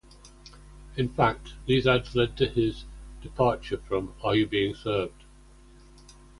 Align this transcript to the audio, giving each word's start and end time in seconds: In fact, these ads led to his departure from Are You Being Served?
In 0.97 1.09
fact, 1.09 1.53
these 1.67 1.85
ads 1.85 2.15
led 2.15 2.35
to 2.37 2.47
his 2.47 2.85
departure 3.21 3.77
from 3.77 4.15
Are 4.23 4.33
You 4.33 4.47
Being 4.47 4.73
Served? 4.73 5.25